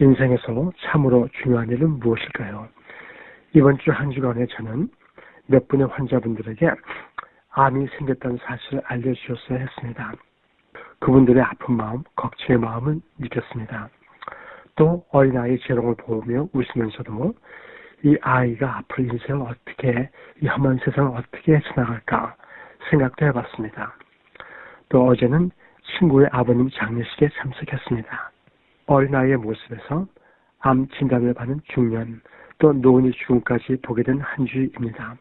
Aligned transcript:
인생에서 0.00 0.72
참으로 0.80 1.28
중요한 1.42 1.68
일은 1.68 1.98
무엇일까요? 2.00 2.68
이번 3.52 3.76
주 3.78 3.90
한 3.90 4.10
주간에 4.10 4.46
저는 4.46 4.88
몇 5.46 5.68
분의 5.68 5.88
환자분들에게 5.88 6.70
암이 7.50 7.86
생겼다는 7.98 8.38
사실을 8.38 8.80
알려주셨어야 8.86 9.58
했습니다. 9.58 10.12
그분들의 11.00 11.42
아픈 11.42 11.76
마음, 11.76 12.02
걱정의 12.16 12.60
마음을 12.60 13.00
느꼈습니다. 13.18 13.88
또 14.76 15.04
어린아이의 15.10 15.58
재롱을 15.66 15.96
보며 15.96 16.48
웃으면서도 16.54 17.34
이 18.04 18.16
아이가 18.22 18.78
앞으로 18.78 19.04
인생을 19.04 19.42
어떻게, 19.42 20.08
이 20.40 20.46
험한 20.46 20.78
세상을 20.84 21.18
어떻게 21.18 21.56
헤쳐나갈까 21.56 22.36
생각도 22.88 23.26
해봤습니다. 23.26 23.94
또 24.88 25.08
어제는 25.08 25.50
친구의 25.98 26.28
아버님 26.32 26.70
장례식에 26.70 27.28
참석했습니다. 27.36 28.30
어린아이의 28.90 29.36
모습에서 29.36 30.06
암 30.58 30.88
진단을 30.88 31.32
받는 31.34 31.60
중년, 31.72 32.20
또 32.58 32.72
노인의 32.72 33.12
죽음까지 33.12 33.76
보게 33.82 34.02
된 34.02 34.20
한 34.20 34.44
주입니다. 34.46 35.16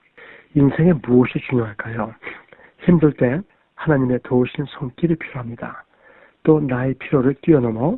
인생에 0.55 0.93
무엇이 1.03 1.39
중요할까요? 1.47 2.13
힘들 2.79 3.13
때 3.13 3.39
하나님의 3.75 4.21
도우신 4.23 4.65
손길이 4.65 5.15
필요합니다. 5.15 5.83
또 6.43 6.59
나의 6.59 6.95
필요를 6.95 7.35
뛰어넘어 7.43 7.97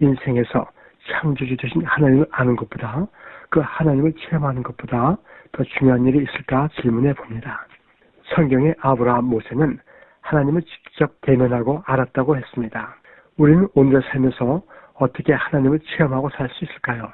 인생에서 0.00 0.66
창조주 1.08 1.56
되신 1.56 1.82
하나님을 1.84 2.26
아는 2.30 2.54
것보다 2.54 3.06
그 3.48 3.60
하나님을 3.64 4.12
체험하는 4.18 4.62
것보다 4.62 5.16
더 5.52 5.64
중요한 5.64 6.04
일이 6.04 6.22
있을까 6.24 6.68
질문해 6.80 7.14
봅니다. 7.14 7.66
성경의 8.34 8.74
아브라함 8.80 9.24
모세는 9.24 9.78
하나님을 10.20 10.62
직접 10.62 11.18
대면하고 11.22 11.82
알았다고 11.86 12.36
했습니다. 12.36 12.96
우리는 13.38 13.66
오늘의 13.74 14.02
삶에서 14.10 14.62
어떻게 14.98 15.32
하나님을 15.32 15.80
체험하고 15.80 16.30
살 16.30 16.48
수 16.50 16.64
있을까요? 16.64 17.12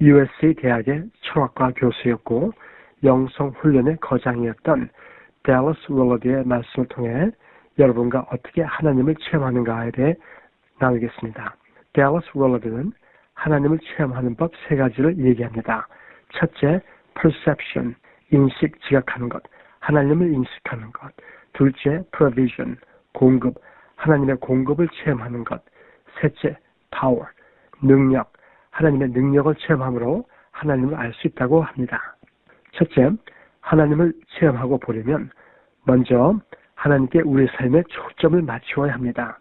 USC 0.00 0.54
대학의 0.58 1.04
철학과 1.22 1.72
교수였고 1.76 2.52
영성 3.04 3.50
훈련의 3.50 3.96
거장이었던 4.00 4.88
델러스 5.42 5.80
롤러드의 5.88 6.44
말씀을 6.44 6.88
통해 6.88 7.30
여러분과 7.78 8.26
어떻게 8.30 8.62
하나님을 8.62 9.16
체험하는가에 9.16 9.90
대해 9.92 10.14
나누겠습니다. 10.78 11.54
델러스 11.92 12.26
롤러드는 12.34 12.92
하나님을 13.34 13.78
체험하는 13.78 14.34
법 14.36 14.52
세 14.68 14.76
가지를 14.76 15.18
얘기합니다. 15.18 15.86
첫째, 16.34 16.80
perception, 17.14 17.94
인식, 18.30 18.80
지각하는 18.82 19.28
것. 19.28 19.42
하나님을 19.80 20.32
인식하는 20.32 20.92
것. 20.92 21.12
둘째, 21.54 22.02
provision, 22.12 22.76
공급, 23.12 23.54
하나님의 23.96 24.36
공급을 24.36 24.88
체험하는 24.88 25.44
것. 25.44 25.62
셋째, 26.20 26.56
power, 26.90 27.26
능력, 27.82 28.32
하나님의 28.70 29.08
능력을 29.10 29.54
체험함으로 29.56 30.24
하나님을 30.52 30.94
알 30.94 31.12
수 31.14 31.26
있다고 31.26 31.62
합니다. 31.62 32.16
첫째, 32.72 33.10
하나님을 33.60 34.12
체험하고 34.28 34.78
보려면 34.78 35.30
먼저 35.84 36.38
하나님께 36.74 37.22
우리 37.22 37.46
삶의 37.56 37.84
초점을 37.88 38.40
맞추어야 38.42 38.92
합니다. 38.92 39.38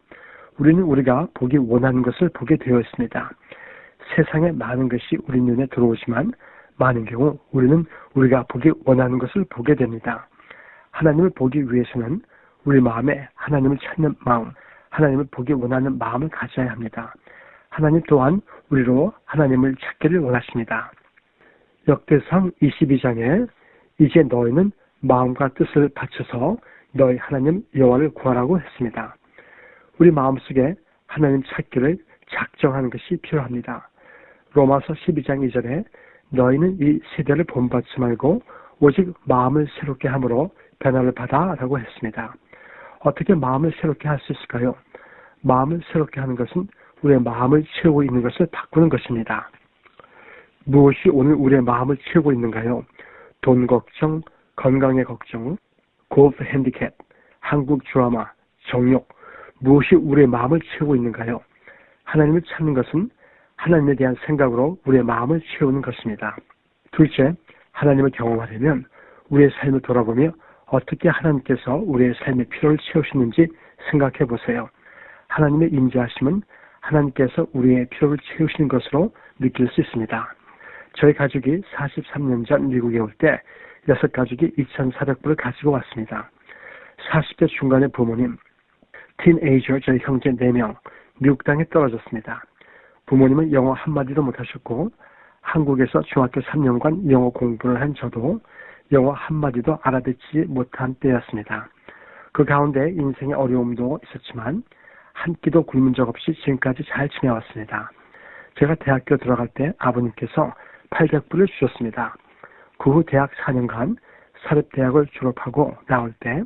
우리는 0.57 0.81
우리가 0.81 1.27
보기 1.33 1.57
원하는 1.57 2.01
것을 2.01 2.29
보게 2.29 2.57
되어 2.57 2.79
있습니다. 2.79 3.31
세상에 4.15 4.51
많은 4.51 4.89
것이 4.89 5.17
우리 5.27 5.39
눈에 5.41 5.67
들어오지만 5.67 6.31
많은 6.77 7.05
경우 7.05 7.37
우리는 7.51 7.85
우리가 8.15 8.43
보기 8.47 8.71
원하는 8.85 9.19
것을 9.19 9.45
보게 9.49 9.75
됩니다. 9.75 10.27
하나님을 10.91 11.31
보기 11.31 11.71
위해서는 11.71 12.21
우리 12.65 12.81
마음에 12.81 13.27
하나님을 13.35 13.77
찾는 13.77 14.15
마음, 14.25 14.51
하나님을 14.89 15.27
보기 15.31 15.53
원하는 15.53 15.97
마음을 15.97 16.29
가져야 16.29 16.71
합니다. 16.71 17.13
하나님 17.77 18.01
또한 18.07 18.41
우리로 18.71 19.13
하나님을 19.25 19.75
찾기를 19.75 20.17
원하십니다. 20.21 20.91
역대상 21.87 22.49
22장에 22.59 23.47
이제 23.99 24.23
너희는 24.23 24.71
마음과 25.01 25.49
뜻을 25.49 25.89
바쳐서 25.89 26.57
너희 26.93 27.17
하나님 27.17 27.61
여호와를 27.75 28.15
구하라고 28.15 28.59
했습니다. 28.59 29.15
우리 29.99 30.09
마음속에 30.09 30.73
하나님 31.05 31.43
찾기를 31.43 31.99
작정하는 32.31 32.89
것이 32.89 33.17
필요합니다. 33.17 33.87
로마서 34.53 34.93
12장 34.93 35.47
2절에 35.47 35.85
너희는 36.31 36.77
이 36.81 36.99
세대를 37.15 37.43
본받지 37.43 37.99
말고 37.99 38.41
오직 38.79 39.13
마음을 39.25 39.67
새롭게 39.79 40.07
함으로 40.07 40.49
변화를 40.79 41.11
받아 41.11 41.53
라고 41.53 41.77
했습니다. 41.77 42.33
어떻게 43.01 43.35
마음을 43.35 43.71
새롭게 43.79 44.07
할 44.07 44.17
수 44.21 44.33
있을까요? 44.33 44.73
마음을 45.41 45.81
새롭게 45.91 46.19
하는 46.19 46.33
것은 46.35 46.67
우리의 47.01 47.21
마음을 47.21 47.63
채우고 47.63 48.03
있는 48.03 48.21
것을 48.21 48.47
바꾸는 48.51 48.89
것입니다. 48.89 49.49
무엇이 50.65 51.09
오늘 51.09 51.33
우리의 51.35 51.61
마음을 51.61 51.97
채우고 51.97 52.33
있는가요? 52.33 52.83
돈 53.41 53.67
걱정, 53.67 54.21
건강의 54.55 55.05
걱정, 55.05 55.57
골프 56.09 56.43
핸디캡, 56.43 56.91
한국 57.39 57.83
드라마, 57.85 58.29
정욕, 58.69 59.07
무엇이 59.59 59.95
우리의 59.95 60.27
마음을 60.27 60.59
채우고 60.59 60.95
있는가요? 60.95 61.39
하나님을 62.03 62.41
찾는 62.43 62.73
것은 62.73 63.09
하나님에 63.55 63.95
대한 63.95 64.15
생각으로 64.25 64.77
우리의 64.85 65.03
마음을 65.03 65.41
채우는 65.41 65.81
것입니다. 65.81 66.35
둘째, 66.91 67.33
하나님을 67.71 68.11
경험하려면 68.11 68.85
우리의 69.29 69.51
삶을 69.59 69.81
돌아보며 69.81 70.31
어떻게 70.67 71.09
하나님께서 71.09 71.75
우리의 71.75 72.13
삶의 72.23 72.45
필요를 72.45 72.77
채우시는지 72.77 73.47
생각해 73.89 74.25
보세요. 74.27 74.69
하나님의 75.27 75.69
임재하심은 75.69 76.41
하나님께서 76.87 77.47
우리의 77.53 77.87
필요를 77.89 78.17
채우시는 78.19 78.67
것으로 78.67 79.11
느낄 79.39 79.67
수 79.69 79.81
있습니다. 79.81 80.33
저희 80.93 81.13
가족이 81.13 81.61
43년 81.75 82.47
전 82.47 82.69
미국에 82.69 82.99
올 82.99 83.11
때 83.19 83.41
여섯 83.87 84.11
가족이 84.11 84.51
2,400불을 84.57 85.35
가지고 85.37 85.71
왔습니다. 85.71 86.29
40대 87.09 87.47
중간의 87.47 87.89
부모님, 87.89 88.35
틴에이저 89.23 89.79
저희 89.85 89.99
형제 90.01 90.29
4명, 90.31 90.75
미국 91.19 91.43
땅에 91.43 91.63
떨어졌습니다. 91.69 92.43
부모님은 93.05 93.53
영어 93.53 93.71
한마디도 93.73 94.21
못하셨고 94.21 94.91
한국에서 95.41 96.01
중학교 96.01 96.41
3년간 96.41 97.09
영어 97.09 97.29
공부를 97.29 97.79
한 97.79 97.93
저도 97.93 98.41
영어 98.91 99.11
한마디도 99.11 99.79
알아듣지 99.81 100.45
못한 100.47 100.93
때였습니다. 100.95 101.69
그 102.33 102.43
가운데 102.43 102.89
인생의 102.89 103.35
어려움도 103.35 103.99
있었지만 104.03 104.63
한 105.17 105.35
끼도 105.41 105.63
굶은 105.63 105.95
적 105.95 106.07
없이 106.07 106.31
지금까지 106.45 106.83
잘 106.87 107.09
지내왔습니다. 107.09 107.89
제가 108.59 108.75
대학교 108.75 109.17
들어갈 109.17 109.47
때 109.47 109.73
아버님께서 109.79 110.53
800불을 110.91 111.47
주셨습니다. 111.47 112.15
그 112.77 112.91
후 112.91 113.03
대학 113.03 113.31
4년간 113.31 113.97
사립대학을 114.43 115.07
졸업하고 115.13 115.75
나올 115.87 116.13
때 116.19 116.43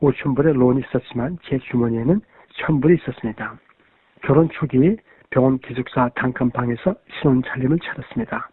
5천불의 0.00 0.54
론이 0.58 0.80
있었지만 0.80 1.38
제 1.44 1.58
주머니에는 1.58 2.20
1000불이 2.62 2.98
있었습니다. 3.00 3.58
결혼 4.22 4.48
초기 4.50 4.96
병원 5.30 5.58
기숙사 5.58 6.08
단칸방에서 6.14 6.94
신혼 7.20 7.42
살림을 7.46 7.78
차렸습니다. 7.80 8.48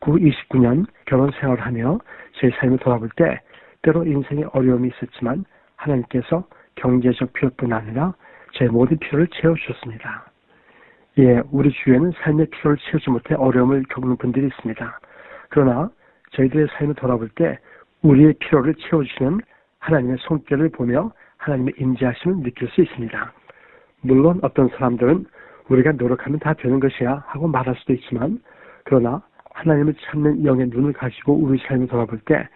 그후 0.00 0.18
29년 0.18 0.84
결혼 1.06 1.30
생활하며 1.40 2.00
제 2.40 2.50
삶을 2.58 2.78
돌아볼 2.78 3.08
때 3.16 3.40
때로 3.82 4.04
인생에 4.04 4.44
어려움이 4.52 4.88
있었지만 4.88 5.44
하나님께서 5.76 6.44
경제적 6.74 7.32
필요뿐 7.34 7.72
아니라 7.72 8.14
제 8.58 8.66
모든 8.68 8.98
필요를 8.98 9.28
채워주셨습니다. 9.28 10.26
예, 11.18 11.42
우리 11.50 11.70
주위에는 11.70 12.12
삶의 12.22 12.46
필요를 12.46 12.78
채우지 12.78 13.10
못해 13.10 13.34
어려움을 13.34 13.84
겪는 13.90 14.16
분들이 14.16 14.46
있습니다. 14.46 15.00
그러나 15.48 15.90
저희들의 16.32 16.68
삶을 16.76 16.94
돌아볼 16.94 17.28
때 17.30 17.58
우리의 18.02 18.34
필요를 18.34 18.74
채워주시는 18.74 19.40
하나님의 19.78 20.16
손길을 20.20 20.70
보며 20.70 21.12
하나님의 21.38 21.74
임재하심을 21.78 22.42
느낄 22.42 22.68
수 22.68 22.82
있습니다. 22.82 23.32
물론 24.02 24.40
어떤 24.42 24.68
사람들은 24.68 25.26
우리가 25.68 25.92
노력하면 25.92 26.38
다 26.38 26.54
되는 26.54 26.80
것이야 26.80 27.24
하고 27.26 27.48
말할 27.48 27.74
수도 27.76 27.92
있지만 27.92 28.40
그러나 28.84 29.22
하나님을 29.54 29.94
찾는 29.94 30.44
영의 30.44 30.68
눈을 30.68 30.92
가지고 30.92 31.34
우리 31.34 31.58
삶을 31.66 31.88
돌아볼 31.88 32.20
때 32.20 32.48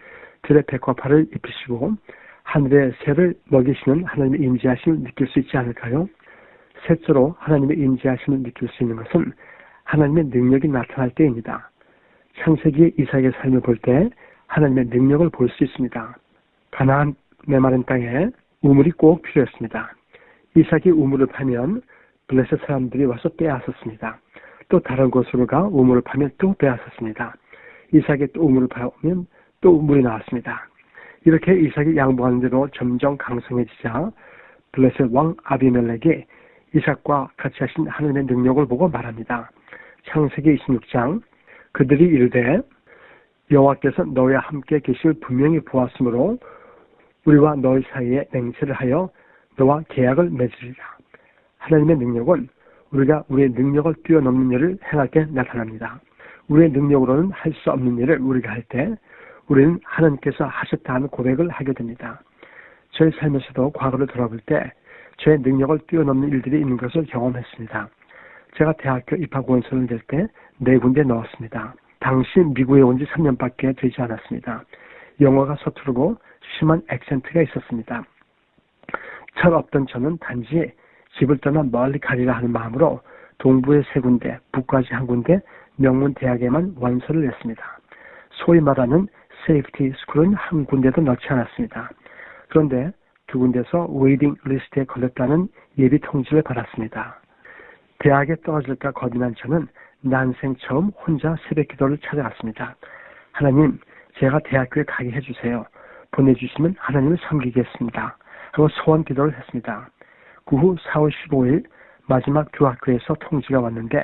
들의 0.43 0.63
백화파를 0.67 1.27
입히시고 1.33 1.93
하늘의 2.51 2.91
새를 3.03 3.33
먹이시는 3.45 4.03
하나님의 4.03 4.41
임재하심을 4.41 5.03
느낄 5.03 5.27
수 5.27 5.39
있지 5.39 5.55
않을까요? 5.55 6.09
셋째로 6.85 7.33
하나님의 7.39 7.77
임재하심을 7.77 8.43
느낄 8.43 8.67
수 8.69 8.83
있는 8.83 8.97
것은 8.97 9.31
하나님의 9.85 10.25
능력이 10.25 10.67
나타날 10.67 11.11
때입니다. 11.11 11.69
창세기 12.39 12.95
이삭의 12.97 13.31
삶을 13.39 13.61
볼 13.61 13.77
때 13.77 14.09
하나님의 14.47 14.85
능력을 14.85 15.29
볼 15.29 15.47
수 15.47 15.63
있습니다. 15.63 16.17
가나안 16.71 17.15
메마른 17.47 17.83
땅에 17.85 18.27
우물이 18.61 18.91
꼭 18.91 19.21
필요했습니다. 19.21 19.93
이삭이 20.57 20.89
우물을 20.89 21.27
파면 21.27 21.81
블레셋 22.27 22.59
사람들이 22.65 23.05
와서 23.05 23.29
빼앗았습니다. 23.29 24.19
또 24.67 24.79
다른 24.81 25.09
곳으로 25.09 25.47
가 25.47 25.63
우물을 25.63 26.01
파면 26.01 26.31
또 26.37 26.53
빼앗았습니다. 26.55 27.33
이삭이 27.93 28.27
또 28.33 28.43
우물을 28.43 28.67
파면 28.67 29.25
또 29.61 29.77
우물이 29.77 30.03
나왔습니다. 30.03 30.67
이렇게 31.23 31.53
이삭이 31.53 31.95
양보하는 31.95 32.41
대로 32.41 32.67
점점 32.73 33.17
강성해지자 33.17 34.11
블레셋 34.71 35.09
왕 35.11 35.35
아비멜렉이 35.43 36.25
이삭과 36.75 37.31
같이 37.37 37.57
하신 37.59 37.87
하나님의 37.87 38.25
능력을 38.25 38.65
보고 38.65 38.87
말합니다. 38.87 39.51
창세기 40.05 40.55
26장 40.57 41.21
그들이 41.73 42.05
이르되 42.05 42.61
여호와께서 43.51 44.05
너희와 44.05 44.39
함께 44.39 44.79
계실 44.79 45.13
분명히 45.19 45.59
보았으므로 45.59 46.39
우리와 47.25 47.55
너희 47.55 47.83
사이에 47.91 48.25
맹세를 48.31 48.73
하여 48.73 49.09
너와 49.57 49.83
계약을 49.89 50.29
맺으리라. 50.29 50.97
하나님의 51.57 51.97
능력은 51.97 52.47
우리가 52.91 53.23
우리의 53.27 53.49
능력을 53.49 53.93
뛰어넘는 54.05 54.51
일을 54.51 54.77
행하게 54.91 55.27
나타납니다. 55.29 55.99
우리의 56.47 56.71
능력으로는 56.71 57.31
할 57.31 57.53
수 57.53 57.71
없는 57.71 57.97
일을 57.99 58.19
우리가 58.19 58.51
할 58.51 58.63
때 58.69 58.95
우리는 59.47 59.79
하나님께서 59.83 60.45
하셨다는 60.45 61.09
고백을 61.09 61.49
하게 61.49 61.73
됩니다. 61.73 62.21
저의 62.91 63.11
삶에서도 63.19 63.71
과거를 63.71 64.07
돌아볼 64.07 64.39
때 64.45 64.71
저의 65.17 65.39
능력을 65.39 65.79
뛰어넘는 65.87 66.29
일들이 66.29 66.59
있는 66.59 66.77
것을 66.77 67.05
경험했습니다. 67.05 67.89
제가 68.57 68.73
대학교 68.73 69.15
입학 69.15 69.49
원서를 69.49 69.87
낼 69.87 69.99
때 70.07 70.27
네 70.63 70.77
군데 70.77 71.03
넣었습니다. 71.03 71.73
당시 71.99 72.39
미국에 72.39 72.81
온 72.81 72.97
지 72.97 73.05
3년밖에 73.05 73.77
되지 73.77 74.01
않았습니다. 74.01 74.63
영어가 75.19 75.55
서투르고 75.55 76.17
심한 76.59 76.81
액센트가 76.89 77.41
있었습니다. 77.43 78.03
철 79.39 79.53
없던 79.53 79.87
저는 79.87 80.17
단지 80.19 80.71
집을 81.17 81.37
떠나 81.39 81.63
멀리 81.63 81.99
가리라 81.99 82.33
하는 82.33 82.51
마음으로 82.51 83.01
동부의 83.39 83.83
세 83.93 83.99
군데, 83.99 84.37
북까지 84.51 84.93
한 84.93 85.07
군데 85.07 85.39
명문 85.77 86.13
대학에만 86.13 86.75
원서를 86.77 87.21
냈습니다. 87.25 87.63
소위 88.31 88.59
말하는 88.59 89.07
safety 89.45 89.93
school은 89.99 90.33
한 90.33 90.65
군데도 90.65 91.01
넣지 91.01 91.27
않았습니다. 91.29 91.89
그런데 92.49 92.91
두 93.27 93.39
군데서 93.39 93.85
waiting 93.85 94.35
list에 94.45 94.85
걸렸다는 94.85 95.47
예비 95.77 95.99
통지를 95.99 96.41
받았습니다. 96.43 97.19
대학에 97.99 98.35
떨어질까 98.43 98.91
겁이난 98.91 99.33
저는 99.35 99.67
난생 100.01 100.55
처음 100.59 100.89
혼자 100.89 101.35
새벽 101.47 101.67
기도를 101.69 101.97
찾아갔습니다. 101.99 102.75
하나님, 103.31 103.79
제가 104.19 104.39
대학교에 104.39 104.83
가게 104.83 105.11
해주세요. 105.11 105.65
보내주시면 106.11 106.75
하나님을 106.77 107.17
섬기겠습니다. 107.29 108.17
하고 108.53 108.67
소원 108.69 109.03
기도를 109.03 109.33
했습니다. 109.37 109.89
그 110.45 110.55
후 110.57 110.75
4월 110.75 111.11
15일 111.11 111.63
마지막 112.07 112.49
그 112.53 112.67
학교에서 112.67 113.13
통지가 113.15 113.61
왔는데 113.61 114.03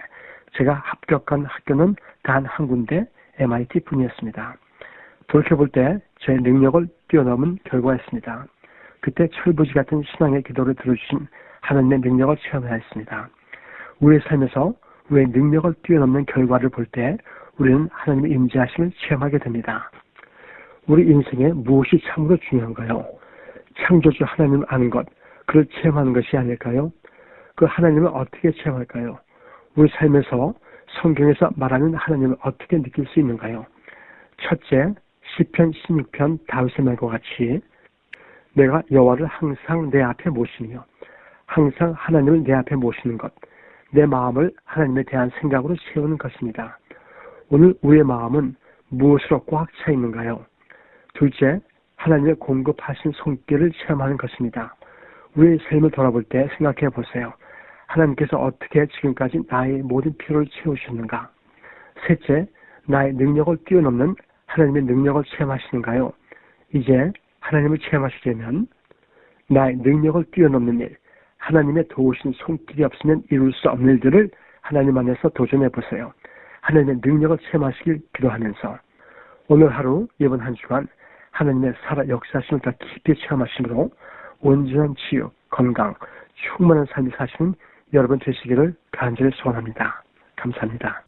제가 0.54 0.74
합격한 0.74 1.46
학교는 1.46 1.96
단 2.24 2.46
한 2.46 2.68
군데 2.68 3.06
MIT 3.40 3.82
뿐이었습니다. 3.82 4.56
돌이켜볼 5.28 5.70
때 5.70 6.00
제 6.20 6.34
능력을 6.34 6.88
뛰어넘은 7.10 7.60
결과였습니다. 7.66 8.46
그때 9.02 9.28
철부지 9.28 9.74
같은 9.74 10.02
신앙의 10.04 10.44
기도를 10.44 10.76
들어주신 10.76 11.28
하나님의 11.62 12.00
능력을 12.00 12.36
체험하였습니다. 12.38 13.30
우리의 14.00 14.22
삶에서 14.28 14.74
우리의 15.10 15.28
능력을 15.28 15.74
뛰어넘는 15.84 16.26
결과를 16.26 16.70
볼 16.70 16.86
때 16.92 17.18
우리는 17.58 17.88
하나님의 17.92 18.32
임재하심을 18.32 18.92
체험하게 18.98 19.40
됩니다. 19.40 19.90
우리 20.88 21.08
인생에 21.08 21.54
무엇이 21.54 22.00
참으로 22.06 22.38
중요한가요? 22.38 23.06
창조주 23.78 24.24
하나님을 24.24 24.66
아는 24.70 24.90
것, 24.90 25.06
그를 25.46 25.66
체험하는 25.66 26.14
것이 26.14 26.36
아닐까요? 26.38 26.92
그 27.56 27.66
하나님을 27.66 28.10
어떻게 28.14 28.52
체험할까요? 28.52 29.18
우리 29.76 29.90
삶에서 29.90 30.54
성경에서 31.02 31.52
말하는 31.56 31.94
하나님을 31.96 32.38
어떻게 32.42 32.82
느낄 32.82 33.06
수 33.08 33.20
있는가요? 33.20 33.66
첫째, 34.38 34.94
시편 35.38 35.72
16편 35.72 36.40
다윗의 36.48 36.84
말과 36.84 37.08
같이 37.08 37.62
내가 38.54 38.82
여호와를 38.92 39.28
항상 39.28 39.92
내 39.92 40.02
앞에 40.02 40.32
모시며 40.32 40.84
항상 41.46 41.94
하나님을 41.96 42.44
내 42.44 42.54
앞에 42.54 42.76
모시는 42.76 43.18
것, 43.20 43.32
내 43.92 44.06
마음을 44.06 44.52
하나님에 44.66 45.04
대한 45.04 45.30
생각으로 45.40 45.76
채우는 45.76 46.18
것입니다. 46.18 46.78
오늘 47.50 47.76
우리의 47.82 48.04
마음은 48.04 48.56
무엇으로 48.90 49.44
꽉 49.46 49.68
차 49.80 49.92
있는가요? 49.92 50.44
둘째, 51.14 51.60
하나님의 51.98 52.36
공급하신 52.36 53.12
손길을 53.12 53.72
체험하는 53.72 54.18
것입니다. 54.18 54.76
우리의 55.36 55.60
삶을 55.70 55.92
돌아볼 55.92 56.24
때 56.24 56.50
생각해 56.58 56.90
보세요. 56.90 57.34
하나님께서 57.86 58.38
어떻게 58.38 58.88
지금까지 58.88 59.42
나의 59.48 59.84
모든 59.84 60.18
필요를 60.18 60.48
채우셨는가? 60.48 61.30
셋째, 62.08 62.48
나의 62.88 63.14
능력을 63.14 63.56
뛰어넘는 63.66 64.16
하나님의 64.58 64.84
능력을 64.84 65.24
체험하시는가요? 65.24 66.12
이제 66.74 67.12
하나님을 67.42 67.78
체험하시려면 67.78 68.68
나의 69.50 69.78
능력을 69.78 70.26
뛰어넘는 70.32 70.80
일, 70.80 70.98
하나님의 71.38 71.88
도우신 71.90 72.34
손길이 72.34 72.84
없으면 72.84 73.24
이룰 73.30 73.54
수 73.54 73.70
없는 73.70 73.94
일들을 73.94 74.32
하나님 74.62 74.98
안에서 74.98 75.30
도전해 75.30 75.70
보세요. 75.70 76.12
하나님의 76.62 77.00
능력을 77.06 77.38
체험하시길 77.38 78.02
기도하면서 78.16 78.80
오늘 79.48 79.70
하루 79.70 80.08
이번 80.20 80.42
한 80.42 80.56
주간 80.56 80.88
하나님의 81.32 81.74
살아 81.84 82.06
역사심을 82.08 82.62
더 82.62 82.72
깊이 82.72 83.16
체험하심으로 83.16 83.92
온전한 84.42 84.96
치유, 84.98 85.30
건강, 85.50 85.94
충만한 86.34 86.86
삶을 86.92 87.12
사시는 87.16 87.54
여러분 87.94 88.20
되시기를 88.20 88.76
간절히 88.92 89.32
소원합니다. 89.36 90.04
감사합니다. 90.36 91.04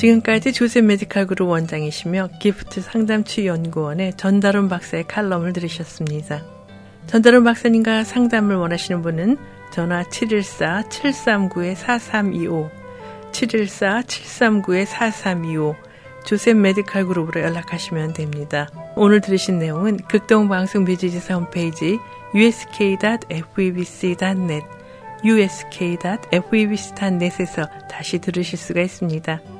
지금까지 0.00 0.52
조셉 0.54 0.86
메디칼 0.86 1.26
그룹 1.26 1.50
원장이시며 1.50 2.30
기프트 2.40 2.80
상담치 2.80 3.46
연구원의 3.46 4.14
전다론 4.16 4.70
박사의 4.70 5.06
칼럼을 5.06 5.52
들으셨습니다. 5.52 6.42
전다론 7.06 7.44
박사님과 7.44 8.04
상담을 8.04 8.56
원하시는 8.56 9.02
분은 9.02 9.36
전화 9.70 10.02
714-739-4325, 10.04 12.70
714-739-4325, 13.32 15.76
조셉 16.24 16.56
메디칼 16.56 17.04
그룹으로 17.04 17.42
연락하시면 17.42 18.14
됩니다. 18.14 18.70
오늘 18.96 19.20
들으신 19.20 19.58
내용은 19.58 19.98
극동방송 19.98 20.84
뮤지지사 20.84 21.34
홈페이지 21.34 21.98
usk.febc.net, 22.34 24.64
usk.febc.net에서 25.26 27.68
다시 27.90 28.18
들으실 28.18 28.58
수가 28.58 28.80
있습니다. 28.80 29.59